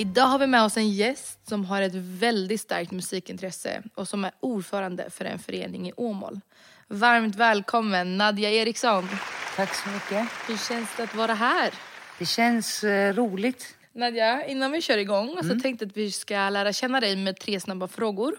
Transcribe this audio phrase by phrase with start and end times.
[0.00, 4.24] Idag har vi med oss en gäst som har ett väldigt starkt musikintresse och som
[4.24, 6.40] är ordförande för en förening i Åmål.
[6.88, 9.08] Varmt välkommen Nadja Eriksson.
[9.56, 10.28] Tack så mycket.
[10.48, 11.70] Hur känns det att vara här?
[12.18, 13.76] Det känns eh, roligt.
[13.92, 17.60] Nadja, innan vi kör igång så tänkte att vi ska lära känna dig med tre
[17.60, 18.38] snabba frågor.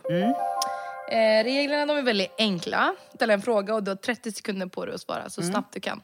[1.12, 2.96] Eh, reglerna de är väldigt enkla.
[3.16, 5.80] Ställa en fråga och du har 30 sekunder på dig att svara så snabbt du
[5.80, 6.02] kan.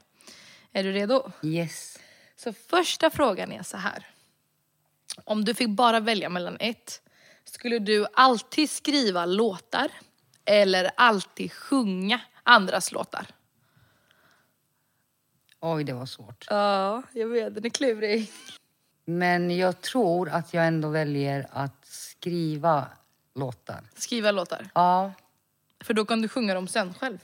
[0.73, 1.31] Är du redo?
[1.43, 1.99] Yes.
[2.35, 4.05] Så första frågan är så här.
[5.23, 7.01] Om du fick bara välja mellan ett,
[7.43, 9.87] skulle du alltid skriva låtar
[10.45, 13.25] eller alltid sjunga andras låtar?
[15.59, 16.45] Oj, det var svårt.
[16.49, 17.55] Ja, jag vet.
[17.55, 18.31] Den är klurig.
[19.05, 22.87] Men jag tror att jag ändå väljer att skriva
[23.35, 23.83] låtar.
[23.95, 24.69] Skriva låtar.
[24.73, 25.13] Ja.
[25.83, 27.17] För då kan du sjunga dem sen själv.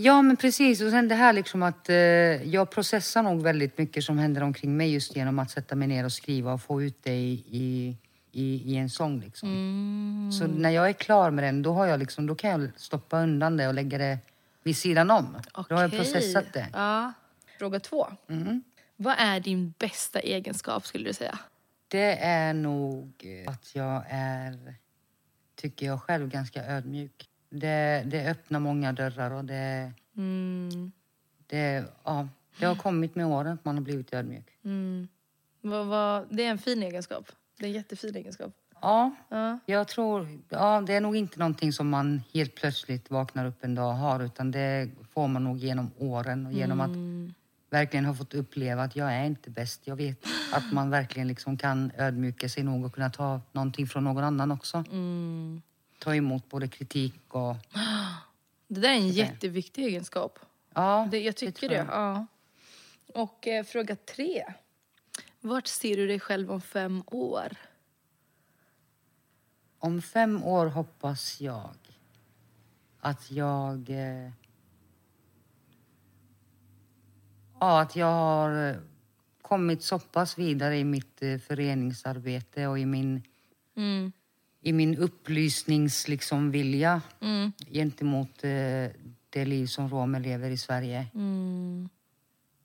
[0.00, 0.80] Ja, men precis.
[0.80, 4.76] Och sen det här liksom att eh, jag processar nog väldigt mycket som händer omkring
[4.76, 7.96] mig just genom att sätta mig ner och skriva och få ut det i, i,
[8.32, 9.48] i, i en sång liksom.
[10.38, 13.22] Så när jag är klar med den, då, har jag liksom, då kan jag stoppa
[13.22, 14.18] undan det och lägga det
[14.62, 15.36] vid sidan om.
[15.68, 16.68] Då har jag processat det.
[16.72, 17.12] Ja.
[17.58, 18.06] Fråga två.
[18.96, 21.38] Vad är din bästa egenskap skulle du säga?
[21.88, 24.74] Det är nog att jag är,
[25.54, 27.27] tycker jag själv, ganska ödmjuk.
[27.50, 30.92] Det, det öppnar många dörrar och det, Mm.
[31.46, 34.46] det, ja, det har kommit med åren att man har blivit ödmjuk.
[34.64, 35.08] Mm.
[35.60, 37.32] Vad, vad, det är en fin egenskap.
[37.58, 38.52] Det är en jättefin egenskap.
[38.80, 39.58] Ja, Ja.
[39.66, 43.74] jag tror, ja, det är nog inte någonting som man helt plötsligt vaknar upp en
[43.74, 46.90] dag och har utan det får man nog genom åren och genom att
[47.70, 49.80] verkligen ha fått uppleva att jag är inte bäst.
[49.84, 50.18] Jag vet
[50.52, 54.50] att man verkligen liksom kan ödmjuka sig nog och kunna ta någonting från någon annan
[54.50, 54.84] också.
[54.90, 55.62] Mm.
[55.98, 57.56] Ta emot både kritik och
[58.68, 60.38] Det där är en jätteviktig egenskap.
[60.74, 61.74] Ja, Det, jag tycker det.
[61.74, 61.86] jag.
[61.86, 62.26] Ja.
[63.14, 64.44] Och eh, fråga tre.
[65.40, 67.56] Vart ser du dig själv om fem år?
[69.78, 71.70] Om fem år hoppas jag
[73.00, 73.90] att jag...
[73.90, 74.30] Eh,
[77.60, 78.76] ja, att jag har eh,
[79.42, 83.22] kommit så pass vidare i mitt eh, föreningsarbete och i min,
[83.76, 84.12] Mm.
[84.68, 87.52] I min upplysnings liksom, vilja Mm.
[87.70, 88.50] gentemot eh,
[89.30, 91.06] det liv som romer lever i Sverige.
[91.14, 91.88] Mm.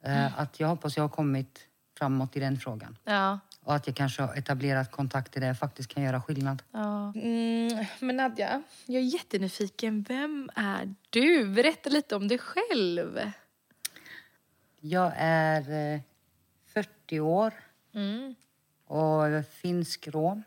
[0.02, 2.98] Eh, att jag hoppas jag har kommit framåt i den frågan.
[3.04, 3.40] Ja.
[3.62, 6.64] Och att jag kanske har etablerat kontakter där jag faktiskt kan göra skillnad.
[6.72, 7.14] ja.
[7.16, 7.86] Mm.
[8.00, 10.06] Men Nadja, jag är jättenyfiken.
[10.10, 11.48] Vem är du?
[11.48, 13.32] Berätta lite om dig själv.
[14.80, 16.02] Jag är eh,
[16.66, 17.54] 40 år
[17.96, 18.36] Mm.
[18.88, 20.44] och finsk rom.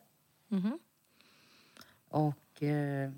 [0.48, 0.78] Mhm.
[2.08, 3.10] Och eh,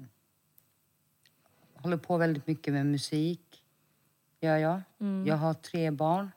[1.74, 3.62] håller på väldigt mycket med musik.
[4.40, 4.80] Gör jag.
[5.26, 6.30] Jag har tre barn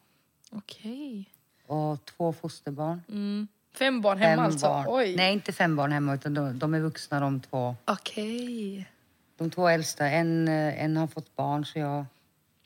[0.51, 1.29] Okej.
[1.67, 3.01] och två fosterbarn.
[3.09, 3.47] Mm.
[3.73, 4.67] Fem barn hemma Fem alltså?
[4.67, 4.85] barn.
[4.89, 5.15] Oj.
[5.15, 7.75] Nej, inte fem barn hemma utan de, de är vuxna de två.
[7.85, 8.89] Okej.
[9.37, 12.05] De två äldsta, en, eh, en har fått barn så jag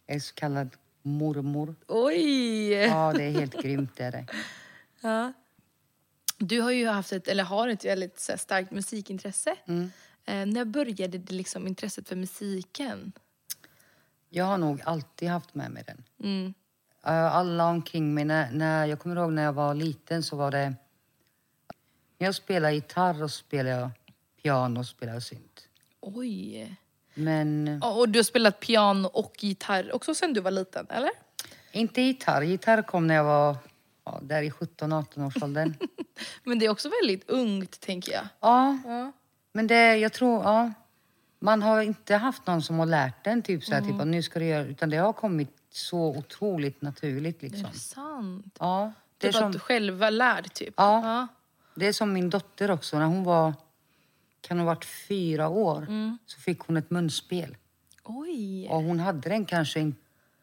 [0.08, 0.70] är så kallad
[1.02, 1.76] mormor.
[1.88, 2.72] Oj!
[2.74, 4.26] Ja, det är helt grymt det är det.
[5.02, 5.34] Ja.
[6.38, 9.56] Du har ju haft ett, eller har ett väldigt så här, starkt musikintresse.
[9.66, 9.92] Mm.
[10.26, 13.12] Eh, när började det liksom intresset för musiken?
[14.30, 16.04] Jag har nog alltid haft med mig den.
[16.24, 16.54] Mm.
[17.06, 18.26] Eh, alla omkring mig.
[18.26, 20.76] När, när, jag kommer ihåg när jag var liten så var det...
[22.18, 23.92] När jag spelade gitarr och spelade
[24.44, 25.68] piano och spelade synt.
[26.02, 26.76] Oj.
[27.14, 31.12] Men Och du har spelat piano och gitarr också sen du var liten, eller?
[31.72, 32.42] inte gitarr.
[32.42, 33.58] Gitarr kom när jag var
[34.06, 35.74] ja, där i 17-18 års åldern.
[36.44, 38.28] Men det är också väldigt ungt, tänker jag.
[38.40, 39.12] ja, Ja.
[39.54, 40.44] men det, jag tror...
[40.44, 40.72] Ja,
[41.40, 44.22] man har inte haft någon som har lärt en typ så här, typ att nu
[44.24, 44.64] ska du göra...
[44.64, 47.66] Utan det har kommit så otroligt naturligt Det liksom.
[47.66, 48.58] är sant.
[48.60, 49.50] Ja, det är Typ som...
[49.52, 50.74] att själva lär, typ.
[50.78, 51.02] Ja.
[51.04, 51.28] ja.
[51.76, 53.00] Det är som min dotter också.
[53.00, 53.54] När hon var,
[54.42, 55.88] kan ha varit fyra år,
[56.26, 57.58] så fick hon ett munspel.
[58.04, 58.68] Oj.
[58.70, 59.96] Och hon hade den kanske en,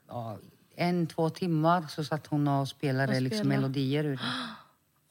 [0.09, 0.39] ja,
[0.77, 3.61] en två timmar så satt hon och spelade Och liksom spelade.
[3.61, 4.19] melodier ur den.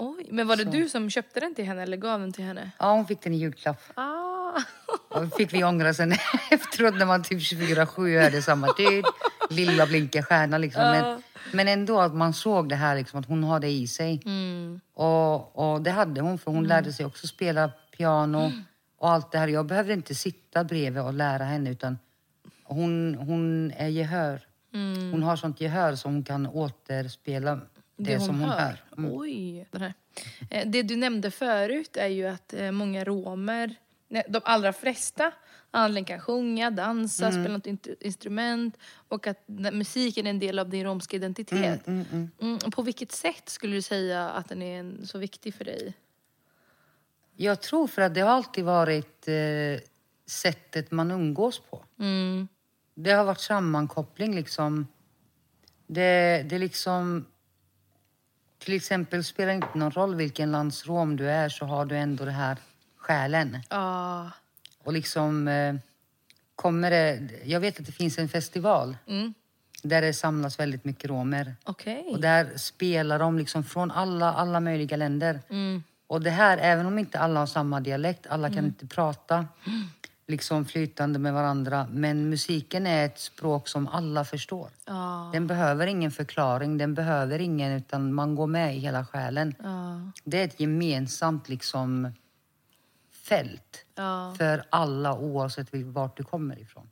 [0.04, 0.28] Oj.
[0.32, 2.72] Men var det du som köpte den till henne eller gav den till henne?
[2.80, 3.82] Ja, hon fick den i julklapp.
[3.94, 4.62] Ah.
[5.10, 6.12] Och fick vi ångra sen
[6.52, 9.06] efteråt när man typ 24-7 hade samma tid.
[9.50, 10.82] lilla blinka stjärna liksom.
[10.84, 11.20] Men, Ja.
[11.54, 14.22] men ändå att man såg det här liksom, att hon har det i sig.
[14.26, 14.80] Mm.
[14.94, 18.64] Och, och det hade hon för hon lärde sig också spela piano Mm.
[18.98, 19.48] och allt det här.
[19.48, 21.98] Jag behövde inte sitta bredvid och lära henne utan
[22.64, 24.42] hon, hon är gehör.
[24.74, 25.12] Mm.
[25.12, 27.60] Hon har sånt gehör som hon kan återspela
[28.04, 28.84] det, som hon hör.
[28.98, 29.12] Mm.
[29.14, 29.68] Oj.
[30.50, 33.76] Eh, Det du nämnde förut är ju att eh, många romer,
[34.28, 35.32] de allra flesta,
[35.72, 37.44] antagligen kan sjunga, dansa, Mm.
[37.44, 38.78] spela något instrument
[39.08, 39.44] och att
[39.74, 41.88] musiken är en del av din romska identitet.
[41.88, 45.94] Mm, På vilket sätt skulle du säga att den är en, så viktig för dig?
[47.36, 49.34] Jag tror för att det har alltid varit eh,
[50.26, 51.84] sättet man umgås på.
[52.00, 52.48] Mm.
[52.94, 54.88] Det har varit sammankoppling liksom.
[55.88, 57.26] Det, det liksom...
[58.64, 61.98] Till exempel spelar det inte någon roll vilken lands rom du är så har du
[61.98, 62.58] ändå det här
[62.98, 63.58] själen.
[63.70, 64.32] Ja.
[64.84, 65.76] Och liksom eh,
[66.56, 67.30] kommer det...
[67.46, 69.34] Jag vet att det finns en festival Mm.
[69.84, 71.56] där det samlas väldigt mycket romer.
[71.64, 72.06] Okej.
[72.12, 75.40] Och där spelar de liksom från alla, alla möjliga länder.
[75.50, 75.84] Mm.
[76.08, 79.48] Och det här, även om inte alla har samma dialekt, alla kan inte prata
[80.32, 81.88] liksom flytande med varandra.
[81.92, 84.70] Men musiken är ett språk som alla förstår.
[84.86, 85.30] Ja.
[85.34, 89.56] Den behöver ingen förklaring, den behöver ingen, utan man går med i hela själen.
[89.64, 90.12] Ja.
[90.24, 92.12] Det är ett gemensamt liksom
[93.12, 94.36] fält Ja.
[94.38, 96.90] för alla oavsett vart du kommer ifrån.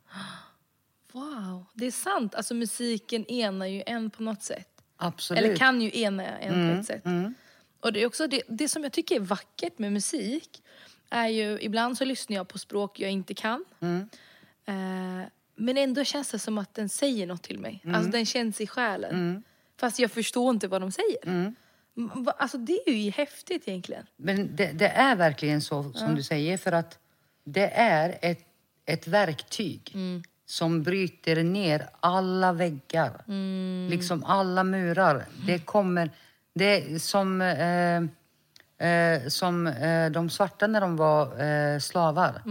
[1.12, 2.34] Wow, det är sant.
[2.34, 4.68] Alltså musiken enar ju en på något sätt.
[4.96, 5.44] Absolut.
[5.44, 7.04] Eller kan ju ena en på ett sätt.
[7.04, 7.34] mm.
[7.80, 10.62] Och det är också det, det som jag tycker är vackert med musik
[11.10, 13.64] är ju, ibland så lyssnar jag på språk jag inte kan.
[13.80, 14.08] Mm.
[14.66, 17.80] Eh, men ändå känns det som att den säger något till mig.
[17.84, 17.96] Mm.
[17.96, 19.42] Alltså den känns i själen.
[19.80, 21.26] Fast jag förstår inte vad de säger.
[21.26, 21.54] Mm.
[22.38, 24.06] Alltså det är ju häftigt egentligen.
[24.16, 26.98] Men det, det är verkligen så som du säger för att
[27.44, 28.46] det är ett,
[28.86, 29.94] ett verktyg
[30.46, 33.24] som bryter ner alla väggar.
[33.90, 35.26] Liksom alla murar.
[35.46, 36.10] Det kommer...
[36.54, 38.02] Det är som, eh,
[38.80, 42.42] eh, som eh, de svarta när de var eh, slavar.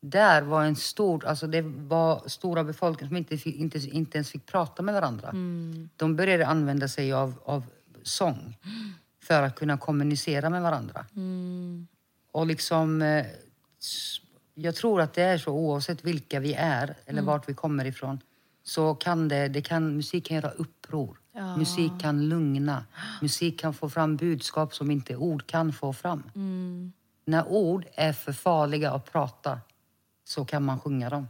[0.00, 4.30] Där var en stor, alltså det var stora befolkningar som inte, fick, inte, inte ens
[4.30, 5.30] fick prata med varandra.
[5.96, 7.64] De började använda sig av, av
[8.02, 8.56] sång
[9.22, 11.06] för att kunna kommunicera med varandra.
[12.32, 13.26] Och liksom, eh,
[14.54, 18.20] jag tror att det är så oavsett vilka vi är eller vart vi kommer ifrån.
[18.62, 21.18] Så kan det, det kan, musik kan göra uppror.
[21.38, 21.56] Ja.
[21.56, 22.84] Musik kan lugna.
[23.22, 26.30] Musik kan få fram budskap som inte ord kan få fram.
[27.24, 29.60] När ord är för farliga att prata
[30.24, 31.28] så kan man sjunga dem.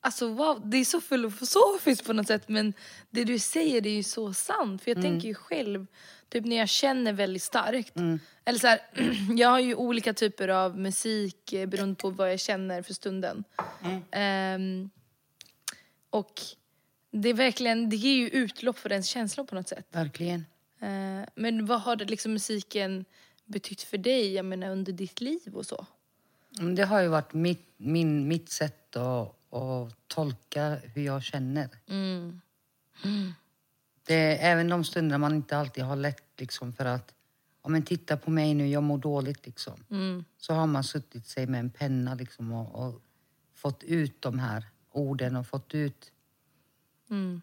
[0.00, 2.72] Alltså wow, det är så filosofiskt på något sätt men
[3.10, 4.82] det du säger det är ju så sant.
[4.82, 5.86] För jag tänker ju själv,
[6.28, 7.92] typ när jag känner väldigt starkt.
[8.44, 8.80] Eller så här,
[9.36, 13.44] jag har ju olika typer av musik eh, beroende på vad jag känner för stunden.
[14.10, 14.90] Ehm,
[16.10, 16.42] och
[17.22, 19.86] det är verkligen, det ger ju utlopp för den känslan på något sätt.
[19.90, 20.46] Verkligen.
[20.80, 23.04] Eh, men vad har det liksom musiken
[23.44, 25.86] betytt för dig, jag menar under ditt liv och så?
[26.58, 31.68] Men Det har ju varit mitt, min, mitt sätt att, att tolka hur jag känner.
[31.88, 32.40] Mm.
[34.06, 37.14] Det även de stunder man inte alltid har lätt liksom för att
[37.62, 39.84] ja, men titta på mig nu, jag mår dåligt liksom.
[39.90, 40.24] Mm.
[40.38, 43.02] Så har man suttit sig med en penna liksom och, och
[43.54, 46.12] fått ut de här orden och fått ut...
[47.10, 47.40] Mm.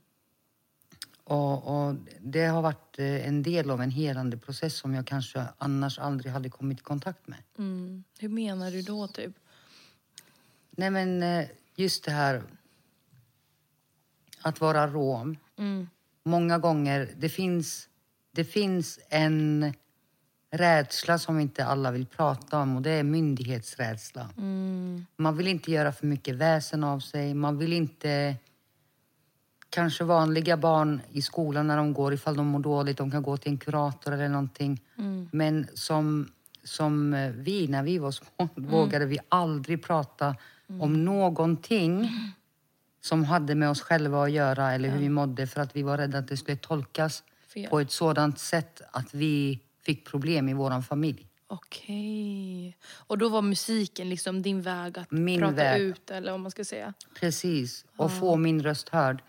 [1.23, 5.45] Och, och det har varit eh, en del av en helande process som jag kanske
[5.57, 7.39] annars aldrig hade kommit i kontakt med.
[7.57, 8.03] Mm.
[8.19, 9.31] Hur menar du då typ?
[10.71, 12.43] Nej men eh, just det här
[14.41, 15.37] att vara rom.
[15.57, 15.89] Mm.
[16.23, 17.89] Många gånger, det finns,
[18.31, 19.73] det finns en
[20.51, 24.29] rädsla som inte alla vill prata om och det är myndighetsrädsla.
[24.37, 25.05] Mm.
[25.15, 27.33] Man vill inte göra för mycket väsen av sig.
[27.33, 28.35] Man vill inte...
[29.73, 33.37] Kanske vanliga barn i skolan när de går, ifall de mår dåligt, de kan gå
[33.37, 34.81] till en kurator eller någonting.
[35.31, 36.31] Men som,
[36.63, 40.35] som eh, vi, när vi var små, vågade vi aldrig prata
[40.79, 42.09] om någonting
[43.01, 45.97] som hade med oss själva att göra eller hur vi mådde för att vi var
[45.97, 47.69] rädda att det skulle tolkas Fel.
[47.69, 51.27] på ett sådant sätt att vi fick problem i vår familj.
[51.47, 52.77] Okej.
[53.07, 55.81] Och då var musiken liksom din väg att Min prata väg.
[55.81, 56.93] ut eller vad man ska säga?
[57.19, 59.21] Precis, och få min röst hörd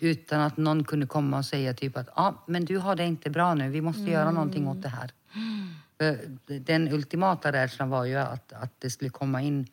[0.00, 3.30] utan att någon kunde komma och säga typ att ah, men du har det inte
[3.30, 5.10] bra nu, vi måste göra någonting åt det här.
[5.98, 6.18] För
[6.58, 9.66] den ultimata rädslan var ju att, att det skulle komma in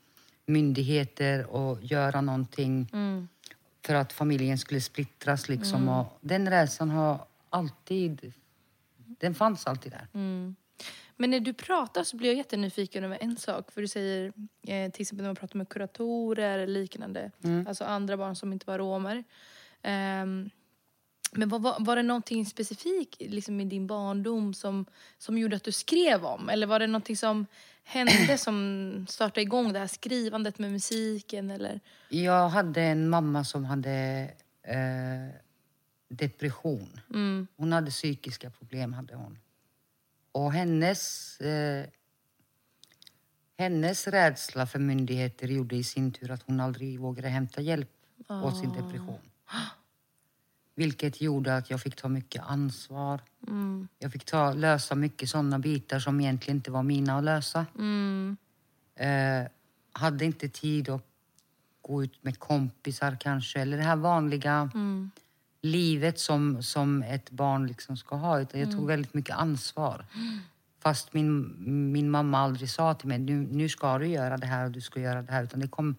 [0.46, 2.88] myndigheter och göra någonting
[3.86, 5.90] för att familjen skulle splittras liksom.
[5.90, 8.34] Och den rädslan har alltid,
[8.98, 10.08] den fanns alltid där.
[11.18, 13.72] Men när du pratar så blir jag jättenyfiken över en sak.
[13.72, 14.34] För du säger
[14.68, 17.32] eh, till exempel när man pratar med kuratorer eller liknande.
[17.68, 19.24] Alltså andra barn som inte var romer.
[19.84, 20.50] Ehm,
[21.32, 24.86] Men var, var, var det någonting specifikt liksom, i din barndom som,
[25.18, 26.50] som gjorde att du skrev om?
[26.50, 27.46] Eller var det någonting som
[27.84, 31.52] hände som startade igång det här skrivandet med musiken?
[31.52, 31.80] Eller?
[32.10, 34.30] Jag hade en mamma som hade
[34.64, 35.36] eh,
[36.10, 37.00] depression.
[37.10, 37.48] Mm.
[37.58, 38.94] Hon hade psykiska problem.
[38.94, 39.40] hade hon.
[40.32, 41.86] Och hennes, eh,
[43.58, 47.90] hennes rädsla för myndigheter gjorde i sin tur att hon aldrig vågade hämta hjälp
[48.28, 49.29] åt sin depression.
[50.76, 53.22] Vilket gjorde att jag fick ta mycket ansvar.
[53.48, 53.88] Mm.
[54.00, 57.66] Jag fick ta, lösa mycket sådana bitar som egentligen inte var mina att lösa.
[57.78, 58.38] Mm.
[58.96, 59.48] Eh,
[59.92, 61.06] hade inte tid att
[61.82, 63.62] gå ut med kompisar kanske.
[63.62, 65.12] Eller det här vanliga Mm.
[65.62, 68.40] livet som, som ett barn liksom ska ha.
[68.40, 70.06] Utan jag tog väldigt mycket ansvar.
[70.82, 71.56] Fast min,
[71.92, 74.82] min mamma aldrig sa till mig, nu, nu ska du göra det här och du
[74.82, 75.44] ska göra det här.
[75.44, 75.96] Utan det kom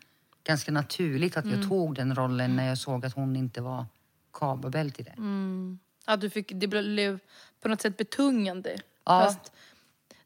[0.50, 3.86] ganska naturligt att jag tog den rollen när jag såg att hon inte var
[4.32, 5.10] kapabel till det.
[5.16, 5.78] Mm.
[6.06, 7.18] Ja, du fick, det blev
[7.60, 8.76] på något sätt betungande.
[9.04, 9.20] Ja.
[9.24, 9.52] Fast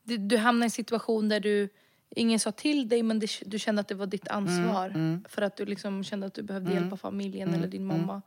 [0.02, 1.68] du, du hamnade i en situation där du,
[2.10, 4.86] ingen sa till dig men det, du kände att det var ditt ansvar.
[4.88, 8.22] Mm, För att du liksom kände att du behövde hjälpa familjen eller din mamma.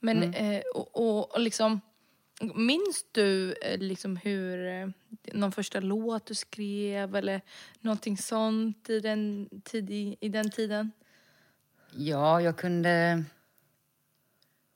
[0.00, 0.34] Men, Mm.
[0.34, 1.80] eh, och, och, och liksom,
[2.54, 4.88] minns du eh, liksom hur, eh,
[5.32, 7.40] någon första låt du skrev eller
[7.80, 10.92] någonting sånt i den, tid, i, den tiden?
[11.96, 13.24] Ja, jag kunde...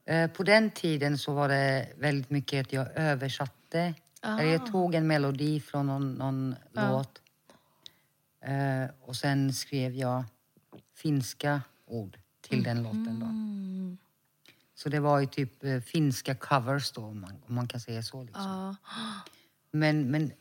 [0.04, 3.94] Eh, på den tiden så var det väldigt mycket att jag översatte.
[4.20, 4.42] Ah.
[4.42, 7.22] Jag tog en melodi från någon, någon låt.
[8.40, 10.24] Eh, och sen skrev jag
[10.94, 13.20] finska ord till den låten.
[13.20, 13.26] Då.
[13.26, 13.98] Mm.
[14.76, 18.02] Så det var ju typ eh, finska covers då, om man, om man kan säga
[18.02, 18.22] så.
[18.22, 18.42] Liksom.
[18.44, 18.76] Ja.
[19.70, 20.32] Men, men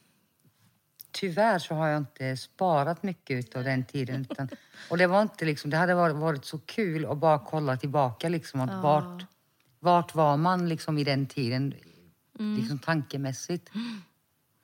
[1.11, 4.27] tyvärr så har jag inte sparat mycket av den tiden.
[4.31, 4.49] Utan,
[4.89, 8.29] och det var inte liksom, det hade varit, varit så kul att bara kolla tillbaka
[8.29, 9.25] liksom att vart,
[9.79, 11.73] vart var man liksom i den tiden,
[12.57, 13.69] liksom tankemässigt.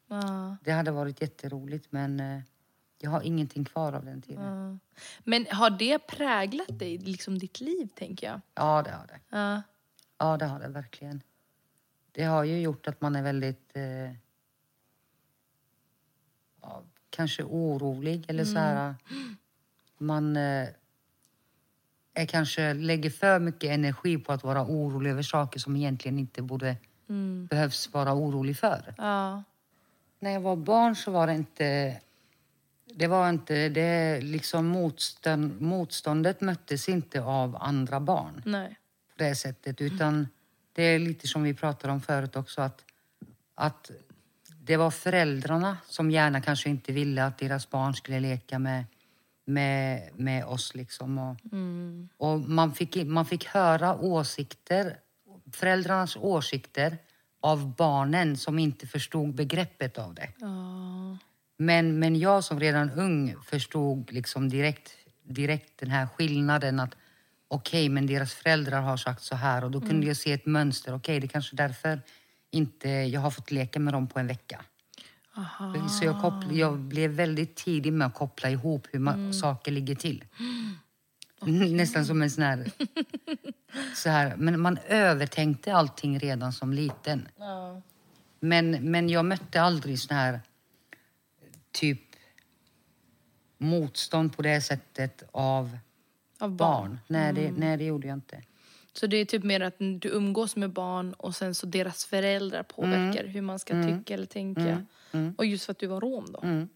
[0.08, 0.58] Ja.
[0.64, 2.42] Det hade varit jätteroligt men eh,
[3.04, 4.44] jag har ingenting kvar av den tiden.
[4.44, 4.78] Ja.
[5.24, 8.42] Men har det präglat dig, liksom ditt liv, tänker jag?
[8.56, 9.20] Ja, det har det.
[9.30, 9.62] Ja.
[10.18, 11.22] Ja, det har det verkligen.
[12.12, 13.72] Det har ju gjort att man är väldigt...
[13.74, 14.12] Eh,
[16.62, 18.96] ja, kanske orolig eller så här.
[19.98, 20.68] Man eh,
[22.14, 26.42] är kanske lägger för mycket energi på att vara orolig över saker som egentligen inte
[26.42, 26.76] borde
[27.50, 28.94] behövs vara orolig för.
[28.98, 29.44] Ja.
[30.20, 32.00] När jag var barn så var det inte...
[32.96, 33.70] Det var inte...
[33.70, 38.80] Det liksom motstånd, motståndet möttes inte av andra barn Nej.
[39.18, 39.82] på det sättet.
[39.82, 40.28] Utan
[40.74, 42.86] det är lite som vi pratade om förut också att,
[43.56, 43.92] att
[44.64, 48.86] det var föräldrarna som gärna kanske inte ville att deras barn skulle leka med,
[49.46, 50.76] med, med oss.
[50.76, 51.18] Liksom.
[51.18, 51.38] Och,
[52.18, 54.98] och man, fick, man fick höra åsikter,
[55.52, 56.98] föräldrarnas åsikter
[57.40, 60.30] av barnen som inte förstod begreppet av det.
[60.38, 61.01] Ja.
[61.62, 64.92] Men, men jag som redan ung förstod liksom direkt,
[65.24, 66.96] direkt den här skillnaden att
[67.48, 70.96] okej, men deras föräldrar har sagt så här och då kunde jag se ett mönster.
[70.96, 72.02] Okej, det är kanske därför
[72.52, 74.62] inte jag har fått leka med dem på en vecka.
[75.38, 75.90] Aha.
[75.90, 79.96] Så jag, koppl- jag blev väldigt tidig med att koppla ihop hur man, saker ligger
[79.96, 80.24] till.
[81.76, 82.72] Nästan som en sån här,
[83.96, 84.36] så här...
[84.36, 87.28] Men man övertänkte allting redan som liten.
[87.38, 87.82] Ja.
[88.40, 90.42] Men, men jag mötte aldrig sån här
[91.72, 92.02] typ
[93.58, 95.78] motstånd på det sättet av
[96.40, 96.58] Av barn.
[96.58, 97.00] barn.
[97.08, 98.44] Nej, det, nej, det gjorde jag inte.
[98.94, 102.64] Så det är typ mer att du umgås med barn och sen så deras föräldrar
[102.64, 104.86] påverkar hur man ska tycka eller tänka.
[105.38, 106.68] Och just för att du var rom då.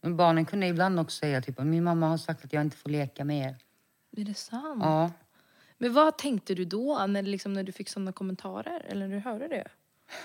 [0.00, 2.90] Men barnen kunde ibland också säga typ min mamma har sagt att jag inte får
[2.90, 3.56] leka med er.
[4.20, 4.82] Är det sant?
[4.82, 5.10] Ja,
[5.78, 8.80] Men vad tänkte du då när, liksom, när du fick sådana kommentarer?
[8.88, 9.68] Eller när du hörde det?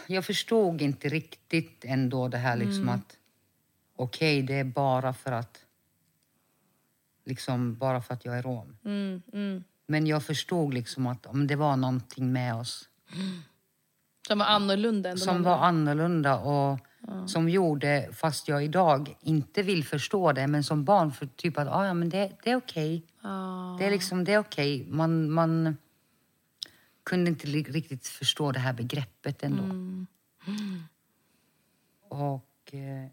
[0.08, 3.17] jag förstod inte riktigt ändå det här liksom att
[3.98, 5.66] okej, det är bara för att
[7.26, 8.78] liksom bara för att jag är rom.
[8.86, 9.64] Mm, mm.
[9.88, 12.90] Men jag förstod liksom att om det var någonting med oss
[14.28, 15.50] Som var annorlunda än som andra?
[15.50, 16.80] var annorlunda och
[17.28, 21.68] som gjorde, fast jag idag inte vill förstå det, men som barn för typ att
[21.68, 23.06] ah, ja, men det, det är okej.
[23.22, 23.76] Ja.
[23.80, 24.86] Det är liksom, det är okej.
[24.90, 25.78] Man, man
[27.04, 29.64] kunde inte riktigt förstå det här begreppet ändå.
[32.10, 32.74] Och...
[32.74, 33.12] Eh,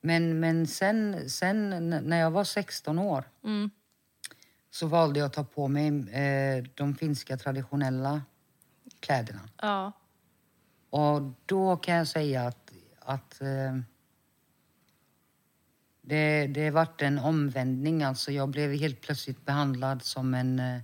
[0.00, 3.70] men, men sen, sen när jag var 16 år Mm.
[4.70, 8.22] så valde jag att ta på mig eh, de finska traditionella
[9.00, 9.40] kläderna.
[9.62, 9.92] Ja.
[10.90, 13.78] Och då kan jag säga att, att eh,
[16.02, 18.02] det, det vart en omvändning.
[18.02, 20.80] Alltså jag blev helt plötsligt behandlad som en eh,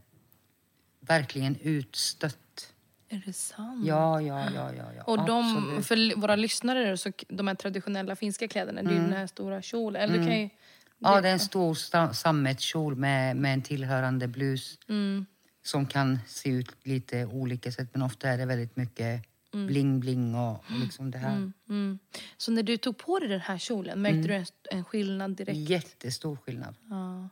[1.01, 2.73] verkligen utstött.
[3.09, 3.87] Är det sant?
[3.87, 4.93] Ja, ja, ja, ja.
[4.97, 5.03] ja.
[5.03, 5.87] Och de, absolut.
[5.87, 9.63] för våra lyssnare, så de här traditionella finska kläderna, det är ju den här stora
[9.63, 10.03] kjolen.
[10.03, 10.43] Eller du kan ju...
[10.43, 10.51] Mm.
[10.99, 11.75] Ja, det är en stor
[12.13, 14.79] sammetskjol med, med en tillhörande blus.
[14.89, 15.27] Mm.
[15.63, 19.23] Som kan se ut lite olika sätt, men ofta är det väldigt mycket
[19.53, 21.53] bling-bling och, och liksom det här.
[21.69, 21.99] Mm.
[22.37, 25.59] Så när du tog på dig den här kjolen, märkte du en, en skillnad direkt?
[25.59, 26.75] Jättestor skillnad.
[26.91, 27.29] Ja.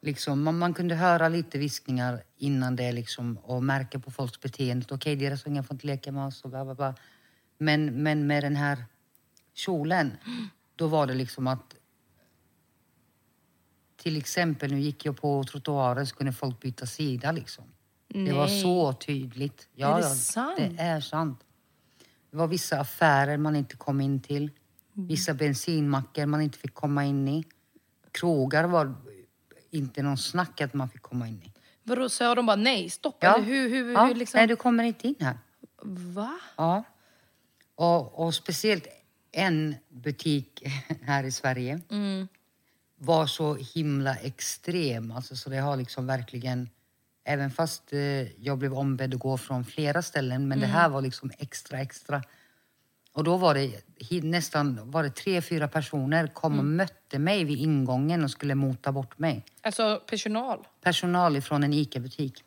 [0.00, 4.86] Liksom, man, man kunde höra lite viskningar innan det liksom, och märka på folks beteende.
[4.90, 6.94] Okej, deras ungar får inte leka med oss och bla bla bla.
[7.58, 8.84] Men, men med den här
[9.54, 10.12] kjolen,
[10.76, 11.74] då var det liksom att
[13.96, 17.64] till exempel, nu gick jag på trottoaren så kunde folk byta sida liksom.
[18.08, 19.68] Det var så tydligt.
[19.74, 20.56] Ja, Är det ja, sant?
[20.58, 21.44] Det är sant.
[22.30, 24.50] Det var vissa affärer man inte kom in till.
[24.96, 25.08] Mm.
[25.08, 27.44] Vissa bensinmackar man inte fick komma in i.
[28.12, 28.94] Krogar var
[29.70, 31.52] inte någon snack att man fick komma in i.
[31.82, 33.24] Vadå, sa de bara nej, stopp?
[33.24, 34.04] Eller hur, hur, ja.
[34.06, 34.38] hur liksom?
[34.38, 35.38] Nej, du kommer inte in här.
[35.82, 36.38] Va?
[36.56, 36.84] Ja.
[37.74, 38.86] Och, och speciellt
[39.32, 40.62] en butik
[41.02, 42.28] här i Sverige Mm.
[42.98, 45.12] var så himla extrem.
[45.12, 46.68] Alltså, så det har liksom verkligen...
[47.24, 51.02] Även fast eh, jag blev ombedd att gå från flera ställen, men det här var
[51.02, 52.22] liksom extra, extra.
[53.12, 53.82] Och då var det
[54.22, 58.92] nästan var det tre, fyra personer kom och mötte mig vid ingången och skulle mota
[58.92, 59.44] bort mig.
[59.60, 60.66] Alltså personal.
[60.80, 62.44] Personal ifrån en ICA-butik.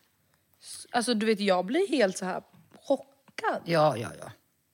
[0.92, 2.42] Alltså du vet, jag blir helt så här
[2.82, 3.62] chockad.
[3.66, 4.32] Ja, ja, ja.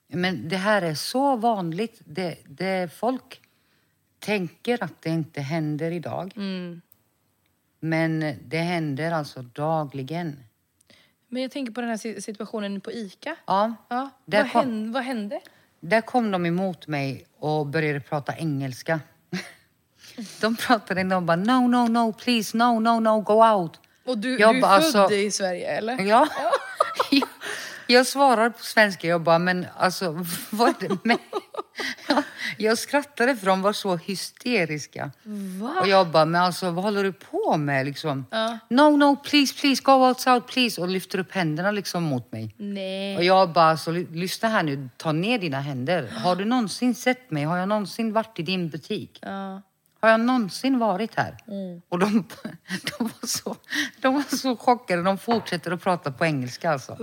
[0.08, 2.00] Men det här är så vanligt.
[2.04, 3.40] Det, det folk
[4.18, 6.32] tänker att det inte händer idag.
[6.36, 6.80] Mm.
[7.80, 10.44] Men det händer alltså dagligen.
[11.28, 13.36] Men jag tänker på den här si- situationen på ICA.
[13.46, 15.40] Ja, Ja, vad, kom- hände, vad hände?
[15.80, 19.00] Där kom de emot mig och började prata engelska.
[20.40, 23.80] De pratade de bara no, no, no, please, no, no, no, go out.
[24.06, 26.00] Och du, Jag du är bara, född alltså- i Sverige, eller?
[26.00, 26.28] Ja.
[27.10, 27.22] Jag-
[27.90, 29.06] Jag svarar på svenska.
[29.08, 31.18] Jag bara, men alltså, vad är det med...
[32.58, 35.10] Jag skrattade för de var så hysteriska.
[35.60, 35.74] Va?
[35.80, 38.26] Och jag bara, men alltså vad håller du på med liksom?
[38.30, 38.58] Ja.
[38.70, 40.80] No, no, please, please, go outside, please.
[40.80, 42.54] Och lyfter upp händerna liksom mot mig.
[42.58, 43.16] Nej.
[43.16, 46.08] Och jag bara, så ly- lyssna här nu, ta ner dina händer.
[46.24, 47.44] Har du någonsin sett mig?
[47.44, 49.18] Har jag någonsin varit i din butik?
[49.22, 49.62] Ja.
[50.00, 51.36] Har jag någonsin varit här?
[51.48, 51.82] Mm.
[51.88, 52.06] Och de,
[52.98, 53.56] de, var så,
[54.00, 55.02] de var så chockade.
[55.02, 56.96] De fortsätter att prata på engelska alltså.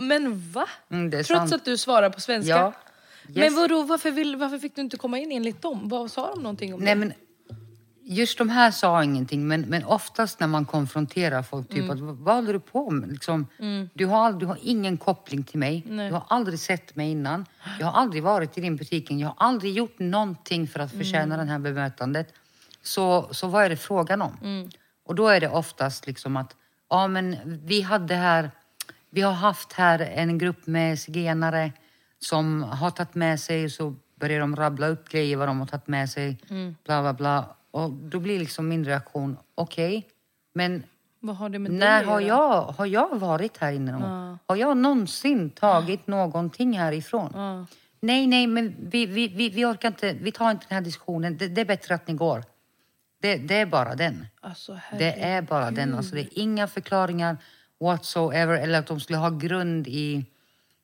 [0.00, 0.66] Men va?
[0.90, 1.52] Mm, Trots sant.
[1.52, 2.50] att du svarar på svenska?
[2.50, 2.72] Ja.
[3.26, 3.54] Men Yes.
[3.56, 5.88] vadå, varför, vill, varför fick du inte komma in enligt dem?
[5.88, 6.98] Vad sa de någonting om Nej, det?
[7.00, 7.12] men
[8.04, 11.90] just de här sa ingenting, men, men oftast när man konfronterar folk, typ Mm.
[11.90, 13.12] att vad, håller du på med?
[13.12, 13.46] Liksom,
[13.94, 15.84] du, har, ald- du har ingen koppling till mig.
[15.88, 16.08] Nej.
[16.08, 17.46] Du har aldrig sett mig innan.
[17.80, 19.18] Jag har aldrig varit i din butiken.
[19.18, 21.46] Jag har aldrig gjort någonting för att förtjäna Mm.
[21.46, 22.34] det här bemötandet.
[22.82, 24.36] Så, så vad är det frågan om?
[24.42, 24.70] Mm.
[25.06, 26.56] Och då är det oftast liksom att,
[26.90, 28.50] ja men vi hade här,
[29.10, 31.72] vi har haft här en grupp med zigenare
[32.24, 35.86] som har tagit med sig, så börjar de rabbla upp grejer vad de har tagit
[35.88, 36.76] med sig, Mm.
[36.84, 37.56] bla bla bla.
[37.70, 40.06] Och då blir liksom min reaktion, okej,
[40.54, 40.82] men
[41.20, 44.38] Vad har det med när har jag, har jag varit här inne någon gång?
[44.46, 47.30] Har jag någonsin tagit någonting härifrån?
[47.34, 47.66] Ja.
[48.00, 51.36] Nej, nej, men vi, vi, vi, vi orkar inte, vi tar inte den här diskussionen.
[51.36, 52.44] Det, det är bättre att ni går.
[53.20, 54.26] Det, det är bara den.
[54.40, 55.94] Alltså, Det är bara den.
[55.94, 57.36] Alltså, det är inga förklaringar
[57.80, 60.26] whatsoever eller att de skulle ha grund i...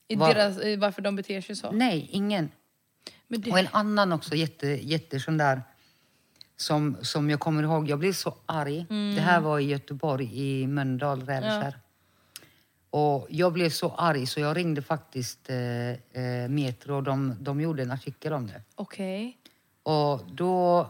[0.09, 1.71] I vad- deras, i varför de beter sig så?
[1.71, 2.51] Nej, ingen.
[3.29, 5.63] Det, Och en annan också, jätte, jätte sån där,
[6.57, 8.87] som, som jag kommer ihåg, jag blev så arg.
[8.89, 11.79] Det här var i Göteborg, i Mölndal, Rävekärr.
[12.91, 15.89] Och jag blev så arg så jag ringde faktiskt eh,
[16.23, 18.63] eh, Metro och de, de gjorde en artikel om det.
[18.75, 19.39] Okej.
[19.83, 20.89] Och då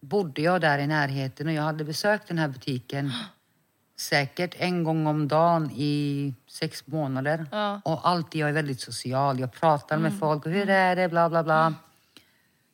[0.00, 3.12] bodde jag där i närheten och jag hade besökt den här butiken
[3.96, 7.46] säkert en gång om dagen i sex månader.
[7.52, 7.80] Ja.
[7.84, 11.42] Och alltid, jag är väldigt social, jag pratar med folk hur är det, bla bla
[11.42, 11.74] bla.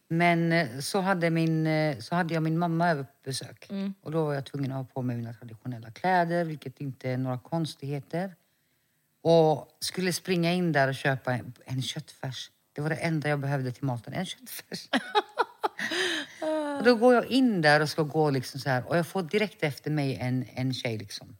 [0.08, 3.70] Men eh, så hade, min, eh, så hade jag min mamma över på besök.
[4.02, 7.16] Och då var jag tvungen att ha på mig mina traditionella kläder, vilket inte är
[7.16, 8.34] några konstigheter.
[9.22, 12.50] Och skulle springa in där och köpa en, en köttfärs.
[12.72, 14.88] Det var det enda jag behövde till maten, en köttfärs.
[16.80, 19.22] och då går jag in där och ska gå liksom så här och jag får
[19.22, 21.36] direkt efter mig en, en tjej liksom.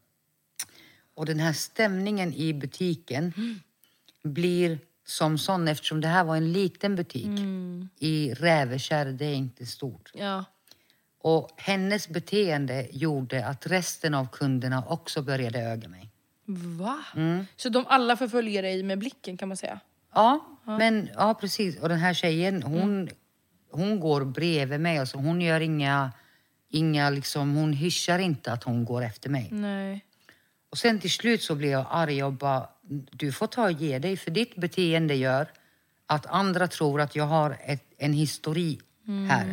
[1.15, 3.33] Och den här stämningen i butiken
[4.23, 7.41] blir som sån eftersom det här var en liten butik
[7.99, 10.11] i Rävekärr, det är inte stort.
[10.15, 10.45] Ja.
[11.19, 16.11] Och hennes beteende gjorde att resten av kunderna också började öga mig.
[16.79, 17.05] Va?
[17.17, 17.47] Mm.
[17.57, 19.81] Så de alla förföljer dig med blicken kan man säga?
[20.15, 21.79] Ja, men ja precis.
[21.79, 23.09] Och den här tjejen, hon,
[23.71, 24.99] hon går bredvid mig.
[24.99, 26.13] Alltså, hon gör inga,
[26.69, 29.49] inga liksom, hon hyschar inte att hon går efter mig.
[29.53, 30.05] Nej.
[30.71, 32.69] Och sen till slut så blev jag arg och bara,
[33.11, 35.49] du får ta och ge dig för ditt beteende gör
[36.07, 38.81] att andra tror att jag har ett, en histori
[39.29, 39.47] här.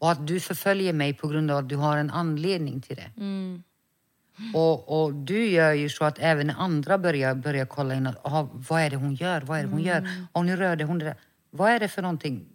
[0.00, 3.10] Och att du förföljer mig på grund av att du har en anledning till det.
[4.54, 8.06] Och, och du gör ju så att även andra börjar, börjar kolla in.
[8.06, 9.40] Att, aha, vad är det hon gör?
[9.40, 10.08] Vad är det hon gör?
[10.32, 11.16] Och nu rörde hon det där.
[11.50, 12.46] Vad är det för någonting?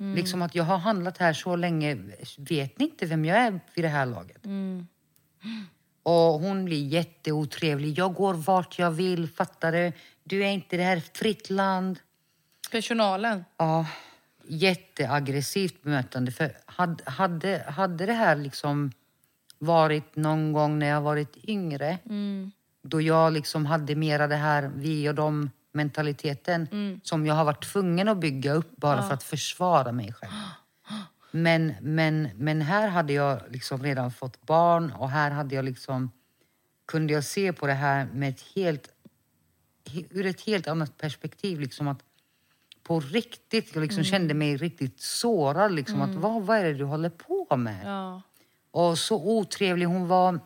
[0.00, 1.98] Liksom att jag har handlat här så länge.
[2.38, 4.46] Vet ni inte vem jag är vid det här laget?
[6.02, 7.98] Och hon blir jätteotrevlig.
[7.98, 9.92] Jag går vart jag vill, fattar du?
[10.24, 11.98] Du är inte det här fritt land.
[12.70, 13.44] Personalen.
[13.56, 13.86] Ja,
[14.46, 16.32] jätteaggressivt bemötande.
[16.32, 18.92] För hade, hade, hade det här liksom
[19.58, 21.98] varit någon gång när jag varit yngre
[22.82, 27.64] då jag liksom hade mera det här vi och dem mentaliteten som jag har varit
[27.64, 30.32] tvungen att bygga upp bara för att försvara mig själv.
[31.30, 36.10] Men, men, men här hade jag liksom redan fått barn och här hade jag liksom
[36.86, 38.88] kunde jag se på det här med ett helt,
[39.84, 41.60] he- ur ett helt annat perspektiv.
[41.60, 41.98] Liksom att
[42.82, 45.72] på riktigt, jag liksom kände mig riktigt sårad.
[45.72, 47.86] Liksom att, vad, vad är det du håller på med?
[47.86, 48.22] Ja.
[48.70, 50.40] Och så otrevlig hon var.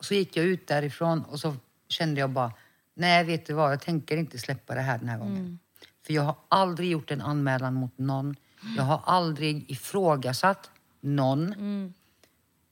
[0.00, 1.56] Så gick jag ut därifrån och så
[1.88, 2.52] kände jag bara,
[2.94, 5.58] nej vet du vad, jag tänker inte släppa det här den här gången.
[6.06, 8.36] För jag har aldrig gjort en anmälan mot någon.
[8.76, 11.54] Jag har aldrig ifrågasatt någon.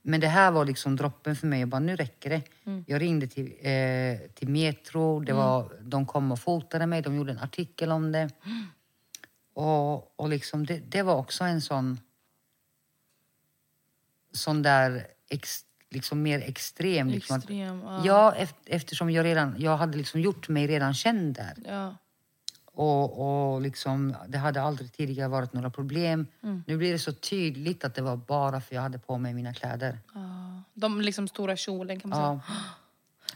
[0.01, 1.59] Men det här var liksom droppen för mig.
[1.59, 2.41] Jag bara, nu räcker det.
[2.87, 5.19] Jag ringde till, eh, till Metro.
[5.19, 7.01] Det var, De kom och fotade mig.
[7.01, 8.29] De gjorde en artikel om det.
[9.53, 11.99] Och, och liksom det, det var också en sån...
[14.33, 17.07] Sån där ex, liksom mer extrem.
[17.09, 18.01] Liksom att- Extrem, ja.
[18.05, 19.55] ja, eft- eftersom jag redan...
[19.57, 21.53] Jag hade liksom gjort mig redan känd där.
[21.65, 21.95] Ja.
[22.73, 26.27] Och, och liksom, det hade aldrig tidigare varit några problem.
[26.43, 26.63] Mm.
[26.67, 29.53] Nu blir det så tydligt att det var bara för jag hade på mig mina
[29.53, 29.99] kläder.
[30.13, 30.63] Ja.
[30.73, 32.57] De liksom stora kjolen kan man Ja, säga.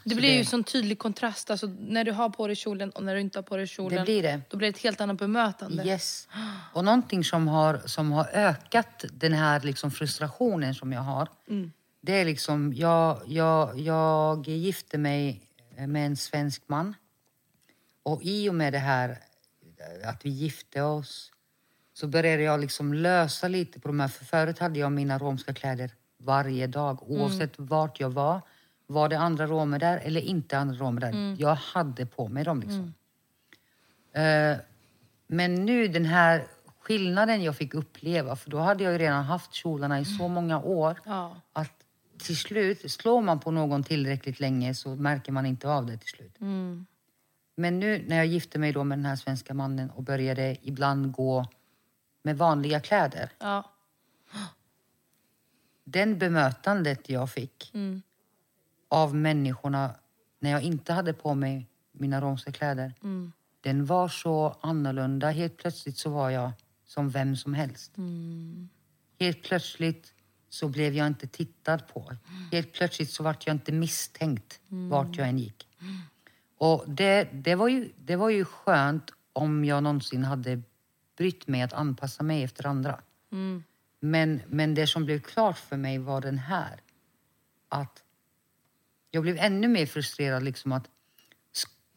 [0.04, 1.50] Det blir ju sån tydlig kontrast.
[1.50, 3.98] Alltså, när du har på dig kjolen och när du inte har på dig kjolen.
[3.98, 4.40] det blir det.
[4.50, 5.84] Då blir det ett helt annat bemötande.
[5.84, 6.28] Yes.
[6.72, 11.28] Och någonting som har, som har ökat den här liksom frustrationen som jag har.
[11.48, 11.72] Mm.
[12.06, 15.40] Det är liksom, jag, jag, jag gifte mig
[15.86, 16.94] med en svensk man.
[18.02, 19.18] Och i och med det här
[20.04, 21.32] att vi gifte oss
[21.94, 24.08] så började jag liksom lösa lite på de här.
[24.08, 28.40] För förut hade jag mina romska kläder varje dag oavsett vart jag var.
[28.86, 31.36] Var det andra romer där eller inte andra romer där?
[31.38, 32.94] Jag hade på mig dem liksom.
[34.12, 34.56] Eh,
[35.26, 36.46] men nu den här
[36.80, 40.60] skillnaden jag fick uppleva, för då hade jag ju redan haft kjolarna i så många
[40.60, 41.36] år Ja.
[41.52, 41.75] att
[42.18, 46.08] till slut, slår man på någon tillräckligt länge så märker man inte av det till
[46.08, 46.40] slut.
[46.40, 46.86] Mm.
[47.54, 51.12] Men nu när jag gifte mig då med den här svenska mannen och började ibland
[51.12, 51.46] gå
[52.22, 53.32] med vanliga kläder.
[53.38, 53.70] Ja.
[55.84, 58.02] Den bemötandet jag fick Mm.
[58.88, 59.94] av människorna
[60.38, 62.92] när jag inte hade på mig mina romska kläder.
[63.02, 63.32] Mm.
[63.60, 65.30] Den var så annorlunda.
[65.30, 66.52] Helt plötsligt så var jag
[66.86, 67.96] som vem som helst.
[67.96, 68.68] Mm.
[69.18, 70.12] Helt plötsligt
[70.58, 72.16] så blev jag inte tittad på.
[72.52, 75.68] Helt plötsligt så vart jag inte misstänkt vart jag än gick.
[76.58, 80.62] Och det, det, var ju, det var ju skönt om jag någonsin hade
[81.16, 83.00] brytt mig att anpassa mig efter andra.
[83.32, 83.64] Mm.
[84.00, 86.80] Men, men det som blev klart för mig var den här.
[87.68, 88.02] Att
[89.10, 90.42] jag blev ännu mer frustrerad.
[90.42, 90.88] Liksom att,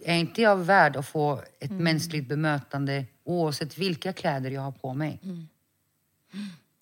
[0.03, 4.93] är inte jag värd att få ett mänskligt bemötande oavsett vilka kläder jag har på
[4.93, 5.19] mig?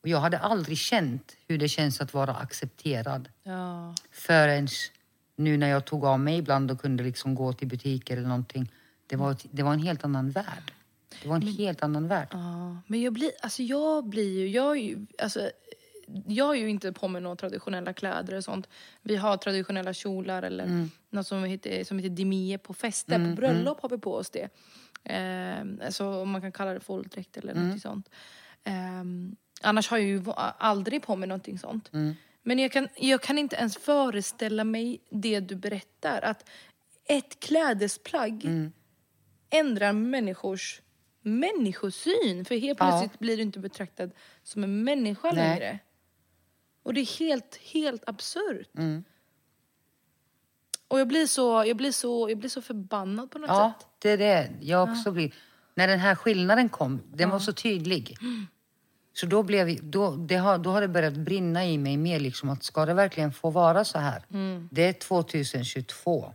[0.01, 3.95] Och jag hade aldrig känt hur det känns att vara accepterad Ja.
[4.11, 4.67] förrän
[5.35, 8.71] nu när jag tog av mig ibland och kunde liksom gå till butiker eller någonting.
[9.07, 10.73] Det var, det var en helt annan värld.
[11.21, 12.27] Det var en helt annan värld.
[12.31, 15.49] Ja, men jag blir, alltså jag blir ju, jag är ju, alltså
[16.27, 18.67] jag har ju inte på mig några traditionella kläder och sånt.
[19.01, 23.29] Vi har traditionella kjolar eller något som heter, som heter dimie på fester.
[23.29, 24.49] på bröllop har vi på oss det.
[25.03, 28.09] Eh, alltså om man kan kalla det folkdräkt eller något sånt.
[28.63, 28.73] Eh,
[29.61, 30.23] annars har jag ju
[30.57, 31.89] aldrig på mig någonting sånt.
[32.43, 36.21] Men jag kan, jag kan inte ens föreställa mig det du berättar.
[36.21, 36.49] Att
[37.05, 38.45] ett klädesplagg
[39.49, 40.81] ändrar människors
[41.21, 42.45] människosyn.
[42.45, 42.85] För helt Ja.
[42.89, 44.11] plötsligt blir du inte betraktad
[44.43, 45.35] som en människa Nej.
[45.35, 45.79] längre.
[46.83, 48.69] Och det är helt, helt absurt.
[48.77, 49.03] Mm.
[50.87, 53.87] Och jag blir, så, jag, blir så, jag blir så förbannad på något Ja, sätt.
[53.99, 55.33] det är det jag också blir.
[55.75, 58.17] När den här skillnaden kom, den var så tydlig.
[59.19, 62.49] Så då, blev, då, det har, då har det börjat brinna i mig mer liksom
[62.49, 64.23] att ska det verkligen få vara så här?
[64.71, 66.33] Det är 2022.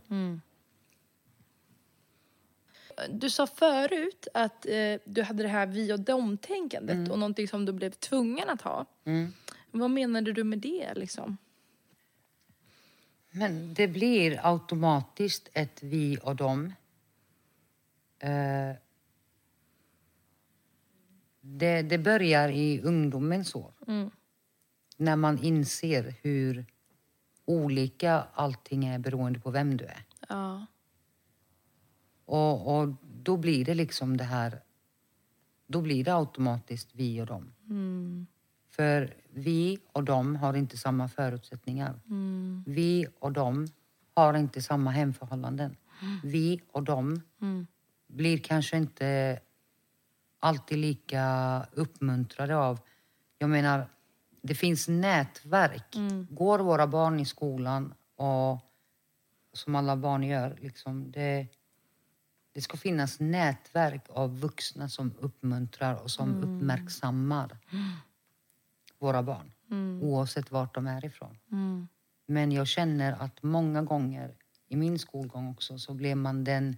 [3.10, 7.10] Du sa förut att eh, du hade det här vi och dem-tänkandet Mm.
[7.10, 8.86] och någonting som du blev tvungen att ha.
[9.70, 11.36] Vad menade du med det liksom?
[13.30, 16.72] Men det blir automatiskt ett vi och dem.
[18.18, 18.76] Eh,
[21.42, 23.72] det, det börjar i ungdomens år.
[24.96, 26.66] När man inser hur
[27.44, 30.04] olika allting är beroende på vem du är.
[30.28, 30.66] Ja.
[32.24, 34.62] Och, och då blir det liksom det här...
[35.66, 37.52] Då blir det automatiskt vi och dem.
[38.70, 42.00] För vi och dem har inte samma förutsättningar.
[42.66, 43.66] Vi och dem
[44.14, 45.76] har inte samma hemförhållanden.
[46.24, 47.22] Vi och dem
[48.06, 49.40] blir kanske inte
[50.42, 52.80] alltid lika uppmuntrade av...
[53.38, 53.86] Jag menar,
[54.42, 55.96] det finns nätverk.
[56.30, 58.58] Går våra barn i skolan och
[59.52, 61.46] som alla barn gör, liksom, det,
[62.52, 67.58] det ska finnas nätverk av vuxna som uppmuntrar och som uppmärksammar
[68.98, 69.52] våra barn.
[70.02, 71.38] Oavsett vart de är ifrån.
[72.26, 74.34] Men jag känner att många gånger
[74.68, 76.76] i min skolgång också så blev man den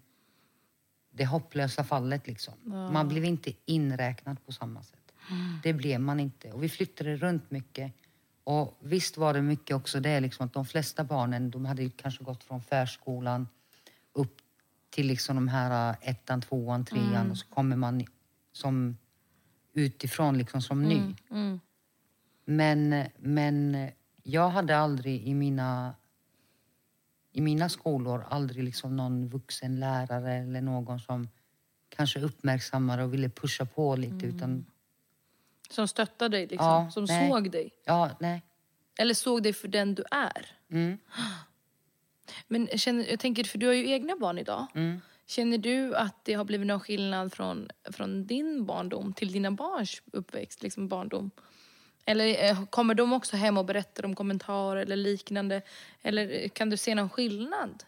[1.16, 2.26] det hopplösa fallet.
[2.26, 2.54] Liksom.
[2.64, 5.12] Man blev inte inräknad på samma sätt.
[5.62, 6.52] Det blev man inte.
[6.52, 7.92] Och vi flyttade runt mycket.
[8.44, 12.24] Och visst var det mycket också det liksom, att de flesta barnen de hade kanske
[12.24, 13.48] gått från förskolan
[14.12, 14.36] upp
[14.90, 18.04] till liksom de här äh, ettan, tvåan, trean och så kommer man
[18.52, 18.96] som
[19.72, 21.14] utifrån liksom som ny.
[22.44, 23.88] Men, men
[24.22, 25.94] jag hade aldrig i mina,
[27.36, 31.28] i mina skolor aldrig liksom någon vuxen lärare eller någon som
[31.88, 34.26] kanske uppmärksammade och ville pusha på lite.
[34.26, 34.66] Utan,
[35.70, 36.66] Som stöttade dig, liksom.
[36.66, 37.30] Ja, som nej.
[37.30, 37.70] såg dig.
[37.84, 38.42] ja, nej.
[38.98, 40.46] Eller såg dig för den du är.
[40.70, 40.98] Mm.
[42.48, 44.66] Men känner, jag tänker, för du har ju egna barn idag.
[44.74, 45.00] Mm.
[45.26, 50.02] Känner du att det har blivit någon skillnad från, från din barndom till dina barns
[50.12, 51.30] uppväxt, liksom barndom?
[52.04, 55.62] Eller eh, kommer de också hem och berättar om kommentarer eller liknande?
[56.02, 57.84] Eller kan du se någon skillnad?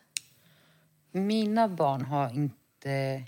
[1.13, 3.25] Mina barn har inte...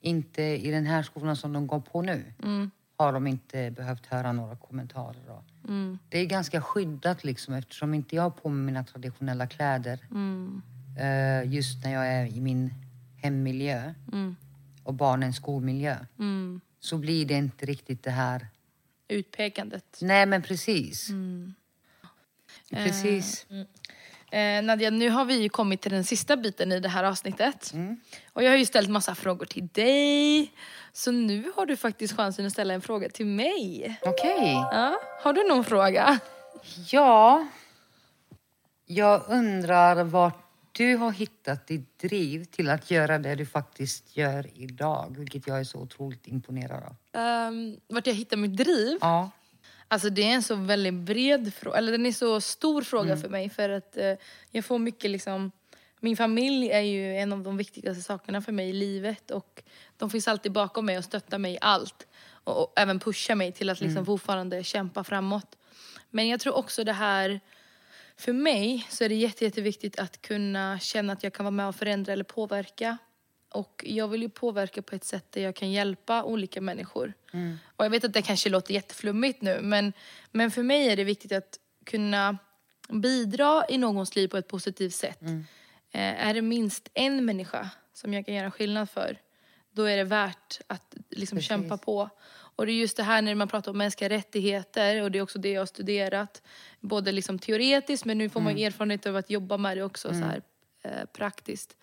[0.00, 2.24] Inte i den här skolan som de går på nu
[2.96, 5.30] har de inte behövt höra några kommentarer.
[5.30, 5.44] Och
[6.08, 9.98] Det är ganska skyddat liksom eftersom inte jag har på mig mina traditionella kläder
[10.98, 12.74] eh, just när jag är i min
[13.22, 13.94] hemmiljö
[14.84, 15.96] och barnens skolmiljö
[16.80, 18.46] så blir det inte riktigt det här...
[19.08, 19.98] Utpekandet.
[20.00, 21.10] Nej, men precis.
[22.70, 23.46] Precis.
[24.30, 27.72] Eh, Nadja, nu har vi kommit till den sista biten i det här avsnittet.
[28.32, 30.52] Och jag har ju ställt massa frågor till dig.
[30.92, 33.98] Så nu har du faktiskt chansen att ställa en fråga till mig.
[34.02, 34.52] Okej.
[34.52, 36.18] Ja, har du någon fråga?
[36.90, 37.46] Ja,
[38.86, 40.43] jag undrar vart
[40.76, 45.60] du har hittat ditt driv till att göra det du faktiskt gör idag, vilket jag
[45.60, 47.20] är så otroligt imponerad av.
[47.48, 48.98] Um, vart jag hittar mitt driv?
[49.00, 49.30] Ja,
[49.88, 53.20] Alltså det är en så väldigt bred fråga, eller den är så stor fråga Mm.
[53.22, 54.14] för mig för att eh,
[54.50, 55.52] jag får mycket liksom
[56.00, 59.62] min familj är ju en av de viktigaste sakerna för mig i livet och
[59.96, 62.06] de finns alltid bakom mig och stöttar mig i allt.
[62.44, 64.06] Och, och även pushar mig till att liksom Mm.
[64.06, 65.56] fortfarande kämpa framåt.
[66.10, 67.40] Men jag tror också det här,
[68.16, 71.68] för mig så är det jätte, jätteviktigt att kunna känna att jag kan vara med
[71.68, 72.98] och förändra eller påverka.
[73.48, 77.12] Och jag vill ju påverka på ett sätt där jag kan hjälpa olika människor.
[77.76, 79.92] Och jag vet att det kanske låter jätteflummigt nu, men,
[80.30, 82.38] men för mig är det viktigt att kunna
[82.88, 85.22] bidra i någons liv på ett positivt sätt.
[85.90, 89.18] Eh, är det minst en människa som jag kan göra skillnad för,
[89.70, 91.48] då är det värt att liksom Precis.
[91.48, 92.10] kämpa på.
[92.56, 95.22] Och det är just det här när man pratar om mänskliga rättigheter och det är
[95.22, 96.42] också det jag har studerat.
[96.80, 100.08] Både liksom teoretiskt men nu får man ju erfarenhet av att jobba med det också
[100.08, 100.42] så här
[100.82, 101.76] eh, praktiskt.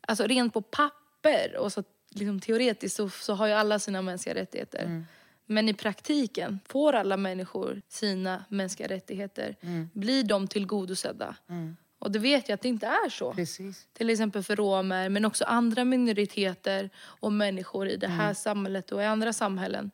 [0.00, 4.34] Alltså rent på papper och så liksom teoretiskt så, så har ju alla sina mänskliga
[4.34, 5.04] rättigheter.
[5.46, 9.56] Men i praktiken får alla människor sina mänskliga rättigheter.
[9.92, 11.36] Blir de tillgodosedda?
[12.00, 13.32] Och det vet jag att det inte är så.
[13.34, 13.86] precis.
[13.92, 19.02] Till exempel för romer, men också andra minoriteter och människor i det här samhället och
[19.02, 19.90] i andra samhällen.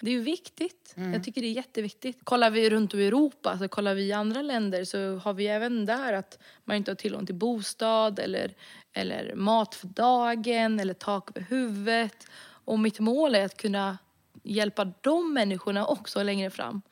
[0.00, 0.94] Det är viktigt.
[0.96, 2.18] Jag tycker det är jätteviktigt.
[2.24, 5.86] Kollar vi runt i Europa, så kollar vi i andra länder så har vi även
[5.86, 8.54] där att man inte har tillgång till bostad eller,
[8.92, 12.26] eller mat för dagen eller tak över huvudet.
[12.64, 13.98] Och mitt mål är att kunna
[14.42, 16.82] hjälpa de människorna också längre fram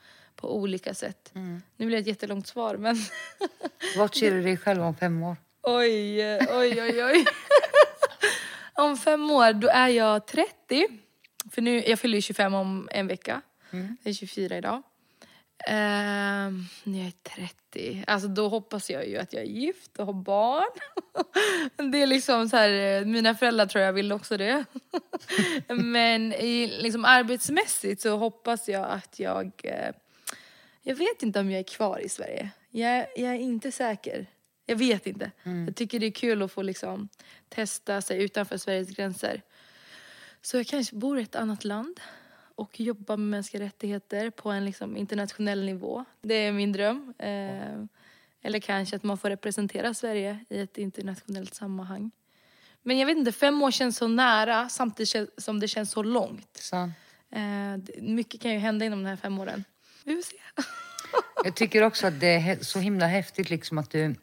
[0.47, 1.31] på olika sätt.
[1.77, 2.97] Nu blir det ett jättelångt svar men
[3.97, 5.37] Vart ser du dig själv om fem år?
[5.63, 7.25] Oj, eh, oj, oj, oj.
[8.75, 10.89] om fem år, då är jag 30.
[11.53, 13.43] För nu, jag fyller ju 25 om en vecka.
[13.71, 14.83] Jag är 24 idag.
[15.69, 20.07] Ehm, när jag är 30, alltså då hoppas jag ju att jag är gift och
[20.07, 20.71] har barn.
[21.93, 24.65] det är liksom så här, eh, mina föräldrar tror jag vill också det.
[25.69, 29.95] Men i, liksom arbetsmässigt så hoppas jag att jag, eh,
[30.89, 32.51] jag vet inte om jag är kvar i Sverige.
[32.71, 34.27] Jag, jag är inte säker.
[34.67, 35.31] Jag vet inte.
[35.43, 35.65] Mm.
[35.65, 37.09] Jag tycker det är kul att få liksom
[37.49, 39.43] testa sig utanför Sveriges gränser.
[40.43, 42.01] Så jag kanske bor i ett annat land
[42.55, 46.05] och jobbar med mänskliga rättigheter på en liksom internationell nivå.
[46.23, 47.15] Det är min dröm.
[47.19, 47.85] Eh,
[48.43, 52.11] eller kanske att man får representera Sverige i ett internationellt sammanhang.
[52.83, 56.57] Men jag vet inte, fem år känns så nära samtidigt som det känns så långt.
[56.57, 56.93] Sant.
[57.31, 59.65] Eh, mycket kan ju hända inom de här fem åren.
[60.07, 60.37] Vi får se.
[61.45, 64.15] Jag tycker också att det är så himla häftigt liksom att du,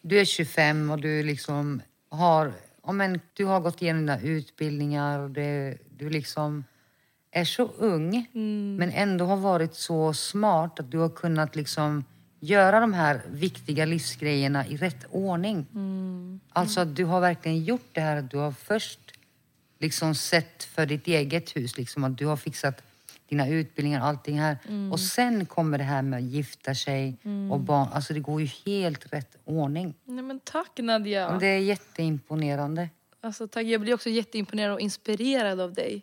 [0.00, 2.52] du är 25 och du liksom har,
[2.92, 6.64] men, du har gått igenom dina utbildningar och det, du liksom
[7.30, 8.26] är så ung
[8.78, 12.04] men ändå har varit så smart att du har kunnat liksom
[12.40, 15.66] göra de här viktiga livsgrejerna i rätt ordning.
[16.52, 19.00] Alltså att du har verkligen gjort det här du har först
[19.78, 22.82] liksom sett för ditt eget hus, liksom att du har fixat
[23.32, 24.56] dina utbildningar och allting här.
[24.92, 27.16] Och sen kommer det här med att gifta sig
[27.50, 27.88] och barn.
[27.92, 29.94] Alltså det går ju helt rätt ordning.
[30.04, 31.38] Nej men tack Nadja.
[31.38, 32.88] Det är jätteimponerande.
[33.24, 33.66] Alltså, tack.
[33.66, 36.02] Jag blir också jätteimponerad och inspirerad av dig.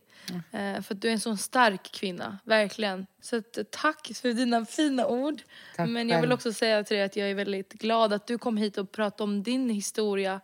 [0.51, 3.05] Eh, för att du är en sån stark kvinna, verkligen.
[3.21, 5.41] Så att, eh, tack för dina fina ord.
[5.75, 8.37] Tack Men jag vill också säga till dig att jag är väldigt glad att du
[8.37, 10.39] kom hit och pratade om din historia.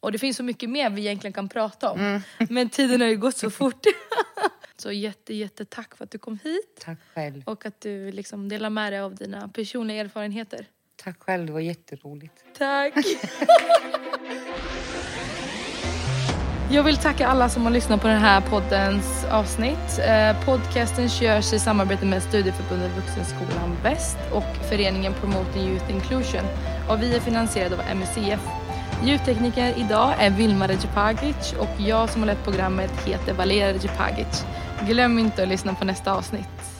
[0.00, 2.00] Och det finns så mycket mer vi egentligen kan prata om.
[2.00, 2.20] Mm.
[2.50, 3.84] Men tiden har ju gått så fort.
[4.80, 6.80] så jätte, jätte tack för att du kom hit.
[6.80, 7.42] Tack själv.
[7.46, 10.66] Och att du liksom delar med dig av dina personliga erfarenheter.
[10.96, 12.44] Tack själv, det var jätteroligt.
[12.58, 12.94] Tack!
[16.72, 19.98] Jag vill tacka alla som har lyssnat på den här poddens avsnitt.
[20.08, 26.44] Eh, podcasten görs i samarbete med Studieförbundet Vuxenskolan Väst och föreningen Promoting Youth Inclusion.
[26.88, 28.40] Och vi är finansierade av MUCF.
[29.04, 34.44] Ljudtekniker idag är Vilma Regepagic och jag som har lett programmet heter Valeria Regepagic.
[34.86, 36.79] Glöm inte att lyssna på nästa avsnitt.